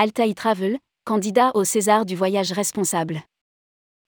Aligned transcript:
Altaï 0.00 0.32
Travel, 0.32 0.78
candidat 1.04 1.50
au 1.54 1.64
César 1.64 2.06
du 2.06 2.14
voyage 2.14 2.52
responsable. 2.52 3.24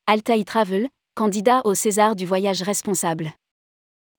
Altaï 0.07 0.45
Travel, 0.45 0.89
candidat 1.17 1.63
au 1.65 1.75
César 1.75 2.15
du 2.15 2.27
voyage 2.27 2.63
responsable. 2.63 3.33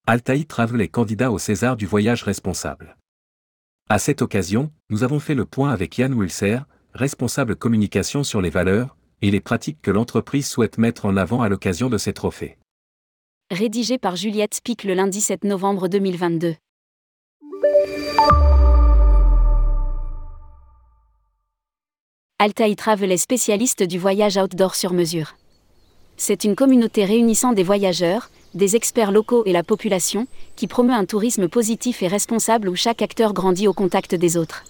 Altaï 0.06 0.46
Travel 0.46 0.82
est 0.82 0.90
candidat 0.90 1.32
au 1.32 1.40
César 1.40 1.78
du 1.78 1.86
voyage 1.86 2.24
responsable. 2.24 2.98
À 3.88 4.00
cette 4.00 4.22
occasion, 4.22 4.70
nous 4.90 5.04
avons 5.04 5.22
fait 5.22 5.34
le 5.34 5.46
point 5.46 5.72
avec 5.72 5.98
Yann 5.98 6.14
Wilser, 6.14 6.60
responsable 6.94 7.56
communication 7.56 8.26
sur 8.26 8.42
les 8.42 8.50
valeurs 8.50 8.98
et 9.22 9.32
les 9.32 9.40
pratiques 9.40 9.82
que 9.82 9.92
l'entreprise 9.92 10.48
souhaite 10.48 10.78
mettre 10.78 11.06
en 11.06 11.16
avant 11.16 11.42
à 11.42 11.48
l'occasion 11.48 11.90
de 11.90 11.98
ces 11.98 12.12
trophées. 12.12 12.58
Rédigé 13.50 13.98
par 13.98 14.18
Juliette 14.18 14.56
Spic 14.56 14.84
le 14.84 14.94
lundi 14.94 15.22
7 15.22 15.46
novembre 15.46 15.88
2022. 15.88 16.54
Altaï 22.44 22.76
Travel 22.76 23.12
est 23.12 23.18
spécialiste 23.18 23.84
du 23.84 24.00
voyage 24.00 24.36
outdoor 24.36 24.74
sur 24.74 24.94
mesure. 24.94 25.36
C'est 26.18 26.44
une 26.44 26.56
communauté 26.56 27.06
réunissant 27.06 27.54
des 27.54 27.62
voyageurs, 27.62 28.32
des 28.56 28.76
experts 28.76 29.12
locaux 29.12 29.44
et 29.46 29.54
la 29.54 29.62
population, 29.62 30.26
qui 30.56 30.66
promeut 30.66 30.96
un 30.96 31.06
tourisme 31.06 31.48
positif 31.48 32.02
et 32.02 32.08
responsable 32.08 32.68
où 32.68 32.76
chaque 32.76 33.04
acteur 33.04 33.34
grandit 33.34 33.68
au 33.68 33.74
contact 33.74 34.16
des 34.16 34.38
autres. 34.38 34.64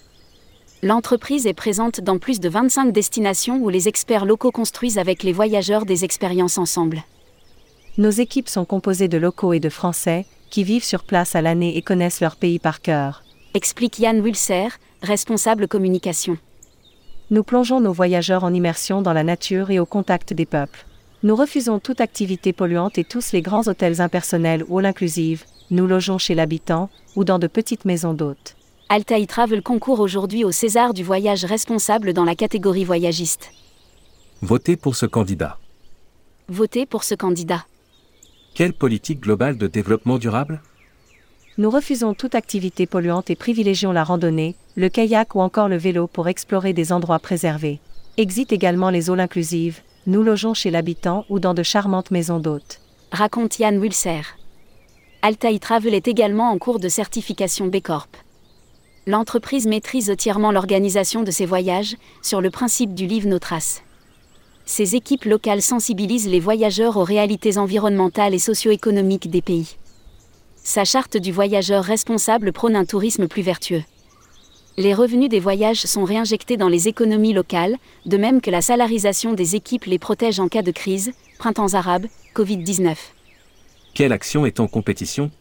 L'entreprise 0.84 1.47
est 1.47 1.53
présente 1.53 2.02
dans 2.02 2.20
plus 2.20 2.41
de 2.41 2.49
25 2.49 2.91
destinations 2.91 3.63
où 3.63 3.70
les 3.70 3.88
experts 3.88 4.25
locaux 4.25 4.52
construisent 4.52 4.97
avec 4.97 5.23
les 5.23 5.31
voyageurs 5.31 5.85
des 5.85 6.03
expériences 6.03 6.58
ensemble. 6.58 7.05
Nos 7.97 8.09
équipes 8.09 8.49
sont 8.49 8.66
composées 8.66 9.08
de 9.08 9.17
locaux 9.17 9.53
et 9.53 9.61
de 9.61 9.69
Français, 9.69 10.25
qui 10.49 10.66
vivent 10.66 10.83
sur 10.83 11.05
place 11.05 11.35
à 11.35 11.41
l'année 11.41 11.77
et 11.77 11.81
connaissent 11.81 12.19
leur 12.19 12.35
pays 12.35 12.59
par 12.59 12.81
cœur. 12.81 13.23
Explique 13.53 13.97
Yann 13.97 14.19
Wilser, 14.19 14.67
responsable 15.02 15.69
communication. 15.69 16.38
Nous 17.32 17.44
plongeons 17.44 17.80
nos 17.80 17.94
voyageurs 17.94 18.44
en 18.44 18.54
immersion 18.54 19.02
dans 19.02 19.14
la 19.14 19.24
nature 19.24 19.72
et 19.72 19.80
au 19.80 19.86
contact 19.86 20.34
des 20.34 20.46
peuples. 20.46 20.86
Nous 21.24 21.34
refusons 21.34 21.80
toute 21.80 22.02
activité 22.02 22.52
polluante 22.52 22.98
et 22.98 23.06
tous 23.06 23.32
les 23.32 23.42
grands 23.42 23.70
hôtels 23.70 24.02
impersonnels 24.02 24.66
ou 24.68 24.80
all-inclusive, 24.80 25.46
nous 25.70 25.88
logeons 25.88 26.18
chez 26.18 26.36
l'habitant 26.36 26.90
ou 27.16 27.24
dans 27.24 27.40
de 27.40 27.48
petites 27.48 27.86
maisons 27.86 28.14
d'hôtes. 28.14 28.58
Altaï 28.90 29.28
Travel 29.28 29.62
concourt 29.62 30.02
aujourd'hui 30.02 30.44
au 30.44 30.52
César 30.52 30.94
du 30.94 31.06
voyage 31.06 31.46
responsable 31.46 32.12
dans 32.12 32.26
la 32.26 32.36
catégorie 32.36 32.84
voyagiste. 32.84 33.52
Votez 34.42 34.76
pour 34.76 34.98
ce 34.98 35.06
candidat. 35.06 35.58
Votez 36.50 36.86
pour 36.86 37.06
ce 37.06 37.16
candidat. 37.16 37.66
Quelle 38.54 38.74
politique 38.74 39.22
globale 39.22 39.58
de 39.58 39.68
développement 39.68 40.18
durable? 40.18 40.62
Nous 41.62 41.70
refusons 41.70 42.16
toute 42.16 42.34
activité 42.34 42.88
polluante 42.88 43.30
et 43.30 43.36
privilégions 43.36 43.92
la 43.92 44.04
randonnée, 44.04 44.56
le 44.76 44.90
kayak 44.90 45.36
ou 45.36 45.42
encore 45.42 45.68
le 45.68 45.78
vélo 45.78 46.08
pour 46.08 46.28
explorer 46.28 46.73
des 46.73 46.92
endroits 46.92 47.20
préservés. 47.20 47.80
Exit 48.18 48.52
également 48.52 48.90
les 48.90 49.12
halls 49.12 49.20
inclusives, 49.20 49.81
nous 50.08 50.23
logeons 50.23 50.56
chez 50.56 50.72
l'habitant 50.72 51.23
ou 51.30 51.40
dans 51.40 51.53
de 51.53 51.62
charmantes 51.62 52.09
maisons 52.09 52.40
d'hôtes. 52.40 52.81
Raconte 53.12 53.59
Yann 53.59 53.78
Wilser. 53.78 54.22
Altaï 55.22 55.59
Travel 55.59 55.94
est 55.94 56.08
également 56.08 56.50
en 56.50 56.58
cours 56.58 56.80
de 56.80 56.90
certification 56.90 57.68
B 57.68 57.80
Corp. 57.80 58.18
L'entreprise 59.06 59.68
maîtrise 59.68 60.09
entièrement 60.09 60.52
l'organisation 60.52 61.22
de 61.22 61.30
ses 61.30 61.46
voyages, 61.46 61.96
sur 62.23 62.42
le 62.42 62.50
principe 62.50 62.96
du 62.96 63.06
livre 63.06 63.30
nos 63.30 63.38
traces. 63.38 63.84
Ses 64.66 64.96
équipes 64.96 65.25
locales 65.25 65.62
sensibilisent 65.62 66.28
les 66.28 66.40
voyageurs 66.40 66.98
aux 66.98 67.03
réalités 67.03 67.59
environnementales 67.59 68.34
et 68.34 68.40
socio-économiques 68.40 69.30
des 69.30 69.44
pays. 69.44 69.75
Sa 70.64 70.86
charte 70.86 71.17
du 71.17 71.31
voyageur 71.31 71.84
responsable 71.84 72.54
prône 72.54 72.76
un 72.76 72.86
tourisme 72.86 73.28
plus 73.28 73.42
vertueux. 73.42 73.84
Les 74.78 74.94
revenus 74.94 75.28
des 75.28 75.40
voyages 75.40 75.81
sont 75.81 76.03
réinjectés 76.03 76.56
dans 76.56 76.70
les 76.70 76.88
économies 76.88 77.34
locales, 77.34 77.78
de 78.06 78.16
même 78.16 78.41
que 78.41 78.52
la 78.52 78.62
salarisation 78.62 79.34
des 79.34 79.56
équipes 79.56 79.85
les 79.85 79.97
protège 79.97 80.40
en 80.40 80.47
cas 80.47 80.62
de 80.62 80.72
crise, 80.72 81.13
printemps 81.40 81.74
arabe, 81.74 82.06
Covid-19. 82.35 82.96
Quelle 83.96 84.13
action 84.13 84.46
est 84.46 84.59
en 84.59 84.68
compétition? 84.68 85.31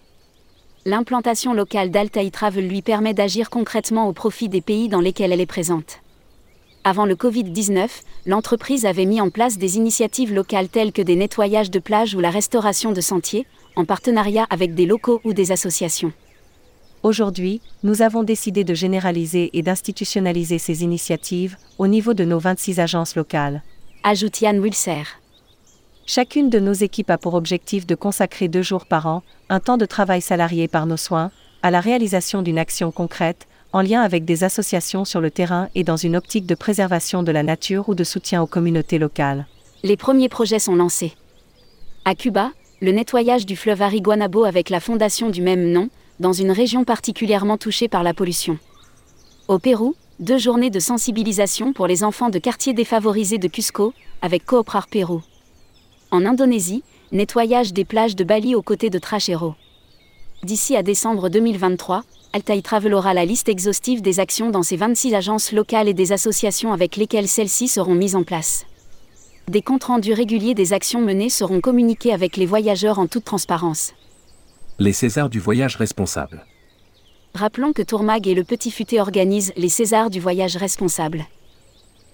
L'implantation 0.87 1.53
locale 1.53 1.91
d'Altaï 1.91 2.31
Travel 2.31 2.67
lui 2.67 2.81
permet 2.81 3.13
d'agir 3.13 3.51
concrètement 3.51 4.09
au 4.09 4.15
profit 4.15 4.49
des 4.49 4.63
pays 4.63 4.89
dans 4.89 5.01
lesquels 5.01 5.33
elle 5.33 5.41
est 5.43 5.47
présente. 5.47 6.01
Avant 6.83 7.05
le 7.05 7.15
Covid-19, 7.15 7.89
l'entreprise 8.25 8.87
avait 8.87 9.05
mis 9.05 9.21
en 9.21 9.29
place 9.29 9.59
des 9.59 9.77
initiatives 9.77 10.33
locales 10.33 10.71
telles 10.71 10.93
que 10.93 11.03
des 11.03 11.15
nettoyages 11.15 11.71
de 11.71 11.79
plages 11.79 12.15
ou 12.15 12.21
la 12.21 12.31
restauration 12.31 12.93
de 12.93 13.03
sentiers, 13.03 13.47
en 13.77 13.85
partenariat 13.85 14.47
avec 14.49 14.75
des 14.75 14.87
locaux 14.87 15.21
ou 15.25 15.35
des 15.35 15.53
associations. 15.53 16.13
Aujourd'hui, 17.03 17.61
nous 17.83 18.01
avons 18.01 18.23
décidé 18.23 18.65
de 18.65 18.73
généraliser 18.73 19.51
et 19.53 19.63
d'institutionnaliser 19.63 20.59
ces 20.59 20.83
initiatives 20.83 21.59
au 21.77 21.87
niveau 21.87 22.15
de 22.15 22.25
nos 22.25 22.39
26 22.39 22.81
agences 22.81 23.15
locales. 23.15 23.63
Ajoute 24.03 24.41
Yann 24.41 24.59
Wilser. 24.59 25.03
Chacune 26.07 26.49
de 26.49 26.59
nos 26.59 26.73
équipes 26.73 27.11
a 27.11 27.19
pour 27.19 27.35
objectif 27.35 27.87
de 27.87 27.95
consacrer 27.95 28.49
deux 28.49 28.63
jours 28.63 28.87
par 28.87 29.07
an, 29.07 29.23
un 29.51 29.61
temps 29.61 29.77
de 29.77 29.87
travail 29.87 30.23
salarié 30.23 30.67
par 30.67 30.87
nos 30.87 30.97
soins, 30.97 31.31
à 31.63 31.71
la 31.71 31.81
réalisation 31.81 32.41
d'une 32.41 32.59
action 32.59 32.91
concrète, 32.91 33.47
en 33.73 33.83
lien 33.83 34.03
avec 34.03 34.25
des 34.25 34.45
associations 34.45 35.05
sur 35.05 35.21
le 35.21 35.31
terrain 35.31 35.69
et 35.75 35.85
dans 35.85 35.97
une 35.97 36.17
optique 36.17 36.47
de 36.47 36.55
préservation 36.55 37.23
de 37.23 37.33
la 37.33 37.43
nature 37.43 37.89
ou 37.89 37.95
de 37.95 38.05
soutien 38.05 38.43
aux 38.43 38.47
communautés 38.47 38.99
locales. 38.99 39.47
Les 39.83 39.97
premiers 39.97 40.29
projets 40.29 40.59
sont 40.59 40.75
lancés. 40.75 41.13
À 42.05 42.15
Cuba, 42.15 42.53
le 42.81 42.93
nettoyage 42.93 43.47
du 43.47 43.57
fleuve 43.57 43.83
Ariguanabo 43.83 44.45
avec 44.45 44.71
la 44.71 44.81
fondation 44.81 45.31
du 45.31 45.43
même 45.43 45.71
nom, 45.71 45.89
dans 46.19 46.33
une 46.33 46.51
région 46.51 46.85
particulièrement 46.85 47.57
touchée 47.57 47.89
par 47.89 48.03
la 48.03 48.15
pollution. 48.15 48.59
Au 49.49 49.59
Pérou, 49.59 49.95
deux 50.19 50.39
journées 50.39 50.71
de 50.71 50.81
sensibilisation 50.81 51.73
pour 51.73 51.87
les 51.87 52.05
enfants 52.05 52.29
de 52.29 52.39
quartiers 52.39 52.75
défavorisés 52.75 53.39
de 53.39 53.49
Cusco, 53.49 53.95
avec 54.21 54.45
Cooprar 54.45 54.87
Pérou. 54.89 55.23
En 56.11 56.27
Indonésie, 56.27 56.83
nettoyage 57.13 57.73
des 57.73 57.85
plages 57.85 58.17
de 58.17 58.25
Bali 58.25 58.55
aux 58.55 58.63
côtés 58.63 58.91
de 58.91 58.99
Trachero. 58.99 59.55
D'ici 60.43 60.77
à 60.77 60.83
décembre 60.83 61.29
2023, 61.29 62.05
Altaï 62.33 62.63
Travel 62.63 62.95
aura 62.95 63.15
la 63.15 63.25
liste 63.25 63.49
exhaustive 63.49 64.03
des 64.03 64.21
actions 64.21 64.51
dans 64.51 64.63
ses 64.63 64.77
26 64.77 65.15
agences 65.15 65.53
locales 65.53 65.89
et 65.89 65.95
des 65.95 66.13
associations 66.13 66.73
avec 66.73 66.97
lesquelles 66.97 67.29
celles-ci 67.29 67.69
seront 67.69 67.95
mises 67.95 68.17
en 68.17 68.23
place. 68.23 68.67
Des 69.49 69.63
comptes 69.63 69.85
rendus 69.85 70.13
réguliers 70.13 70.55
des 70.55 70.73
actions 70.73 71.01
menées 71.01 71.31
seront 71.31 71.61
communiqués 71.61 72.13
avec 72.13 72.37
les 72.37 72.47
voyageurs 72.47 72.99
en 72.99 73.07
toute 73.07 73.25
transparence 73.25 73.95
les 74.81 74.95
Césars 74.95 75.29
du 75.29 75.39
voyage 75.39 75.77
responsable. 75.77 76.47
Rappelons 77.35 77.75
que 77.75 77.83
Tourmag 77.83 78.27
et 78.27 78.35
le 78.35 78.45
Petit 78.45 78.71
Futé 78.71 78.99
organisent 78.99 79.53
les 79.59 79.69
Césars 79.69 80.09
du 80.09 80.21
voyage 80.21 80.57
responsable. 80.57 81.27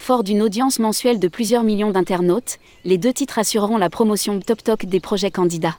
Fort 0.00 0.24
d'une 0.24 0.42
audience 0.42 0.80
mensuelle 0.80 1.20
de 1.20 1.28
plusieurs 1.28 1.62
millions 1.62 1.92
d'internautes, 1.92 2.58
les 2.84 2.98
deux 2.98 3.12
titres 3.12 3.38
assureront 3.38 3.78
la 3.78 3.88
promotion 3.88 4.40
top 4.40 4.64
top 4.64 4.84
des 4.84 4.98
projets 4.98 5.30
candidats. 5.30 5.78